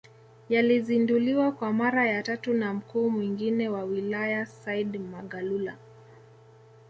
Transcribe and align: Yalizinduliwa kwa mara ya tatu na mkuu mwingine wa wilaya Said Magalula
Yalizinduliwa 0.49 1.51
kwa 1.51 1.73
mara 1.73 2.07
ya 2.07 2.23
tatu 2.23 2.53
na 2.53 2.73
mkuu 2.73 3.09
mwingine 3.09 3.69
wa 3.69 3.83
wilaya 3.83 4.45
Said 4.45 4.97
Magalula 4.99 5.77